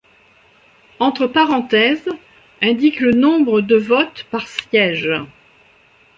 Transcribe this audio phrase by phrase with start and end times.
[0.97, 2.09] Entre parenthèses
[2.63, 5.11] indiquent le nombre de votes par siège.